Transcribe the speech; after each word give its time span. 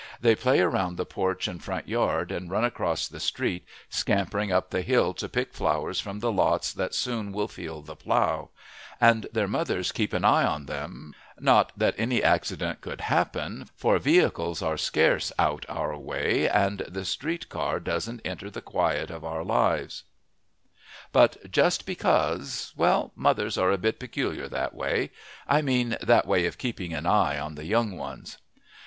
They 0.19 0.33
play 0.33 0.61
around 0.61 0.97
the 0.97 1.05
porch 1.05 1.47
and 1.47 1.63
front 1.63 1.87
yard, 1.87 2.31
and 2.31 2.49
run 2.49 2.63
across 2.63 3.07
the 3.07 3.19
street, 3.19 3.65
scampering 3.87 4.51
up 4.51 4.71
the 4.71 4.81
hill 4.81 5.13
to 5.13 5.29
pick 5.29 5.53
flowers 5.53 5.99
from 5.99 6.21
the 6.21 6.31
lots 6.31 6.73
that 6.73 6.95
soon 6.95 7.31
will 7.31 7.47
feel 7.47 7.83
the 7.83 7.95
plow; 7.95 8.49
and 8.99 9.27
their 9.31 9.47
mothers 9.47 9.91
keep 9.91 10.11
an 10.13 10.25
eye 10.25 10.43
on 10.43 10.65
them 10.65 11.13
not 11.39 11.71
that 11.77 11.93
any 11.99 12.23
accident 12.23 12.81
could 12.81 13.01
happen, 13.01 13.69
for 13.75 13.99
vehicles 13.99 14.63
are 14.63 14.75
scarce 14.75 15.31
out 15.37 15.67
our 15.69 15.95
way 15.95 16.49
and 16.49 16.79
the 16.87 17.05
street 17.05 17.47
car 17.47 17.79
doesn't 17.79 18.21
enter 18.25 18.49
the 18.49 18.59
quiet 18.59 19.11
of 19.11 19.23
our 19.23 19.43
lives; 19.43 20.03
but 21.11 21.51
just 21.51 21.85
because 21.85 22.73
well, 22.75 23.11
mothers 23.15 23.55
are 23.55 23.69
a 23.69 23.77
bit 23.77 23.99
peculiar 23.99 24.47
that 24.47 24.73
way 24.73 25.11
I 25.47 25.61
mean 25.61 25.95
that 26.01 26.25
way 26.25 26.47
of 26.47 26.57
keeping 26.57 26.91
an 26.91 27.05
eye 27.05 27.37
on 27.37 27.53
the 27.53 27.65
young 27.65 27.95
ones. 27.95 28.39